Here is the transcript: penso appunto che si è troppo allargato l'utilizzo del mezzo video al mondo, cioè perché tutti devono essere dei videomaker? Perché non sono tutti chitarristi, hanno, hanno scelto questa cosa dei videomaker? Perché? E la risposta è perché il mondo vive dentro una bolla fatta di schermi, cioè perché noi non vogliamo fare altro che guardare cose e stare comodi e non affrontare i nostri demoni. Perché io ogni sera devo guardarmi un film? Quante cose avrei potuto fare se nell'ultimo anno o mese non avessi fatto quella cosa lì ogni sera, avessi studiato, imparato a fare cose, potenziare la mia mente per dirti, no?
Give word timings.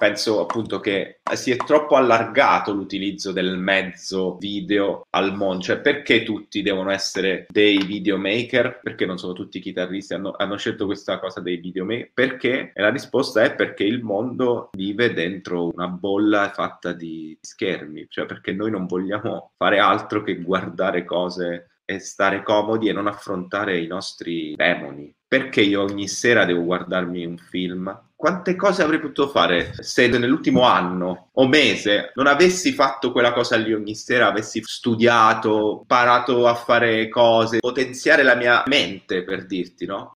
penso 0.00 0.40
appunto 0.40 0.80
che 0.80 1.20
si 1.34 1.50
è 1.50 1.56
troppo 1.56 1.94
allargato 1.96 2.72
l'utilizzo 2.72 3.32
del 3.32 3.58
mezzo 3.58 4.38
video 4.38 5.06
al 5.10 5.36
mondo, 5.36 5.62
cioè 5.62 5.80
perché 5.80 6.22
tutti 6.22 6.62
devono 6.62 6.90
essere 6.90 7.44
dei 7.50 7.84
videomaker? 7.84 8.80
Perché 8.82 9.04
non 9.04 9.18
sono 9.18 9.34
tutti 9.34 9.60
chitarristi, 9.60 10.14
hanno, 10.14 10.34
hanno 10.38 10.56
scelto 10.56 10.86
questa 10.86 11.18
cosa 11.18 11.40
dei 11.40 11.58
videomaker? 11.58 12.12
Perché? 12.14 12.72
E 12.74 12.80
la 12.80 12.88
risposta 12.88 13.42
è 13.42 13.54
perché 13.54 13.84
il 13.84 14.02
mondo 14.02 14.70
vive 14.72 15.12
dentro 15.12 15.68
una 15.70 15.88
bolla 15.88 16.48
fatta 16.48 16.94
di 16.94 17.36
schermi, 17.38 18.06
cioè 18.08 18.24
perché 18.24 18.52
noi 18.52 18.70
non 18.70 18.86
vogliamo 18.86 19.52
fare 19.58 19.80
altro 19.80 20.22
che 20.22 20.40
guardare 20.40 21.04
cose 21.04 21.72
e 21.84 21.98
stare 21.98 22.42
comodi 22.42 22.88
e 22.88 22.94
non 22.94 23.06
affrontare 23.06 23.78
i 23.78 23.86
nostri 23.86 24.54
demoni. 24.56 25.14
Perché 25.30 25.60
io 25.60 25.82
ogni 25.82 26.08
sera 26.08 26.44
devo 26.44 26.64
guardarmi 26.64 27.24
un 27.24 27.36
film? 27.36 27.96
Quante 28.16 28.56
cose 28.56 28.82
avrei 28.82 28.98
potuto 28.98 29.28
fare 29.28 29.74
se 29.78 30.08
nell'ultimo 30.08 30.62
anno 30.62 31.28
o 31.34 31.46
mese 31.46 32.10
non 32.16 32.26
avessi 32.26 32.72
fatto 32.72 33.12
quella 33.12 33.32
cosa 33.32 33.54
lì 33.54 33.72
ogni 33.72 33.94
sera, 33.94 34.26
avessi 34.26 34.60
studiato, 34.64 35.78
imparato 35.82 36.48
a 36.48 36.54
fare 36.56 37.08
cose, 37.08 37.60
potenziare 37.60 38.24
la 38.24 38.34
mia 38.34 38.64
mente 38.66 39.22
per 39.22 39.46
dirti, 39.46 39.86
no? 39.86 40.08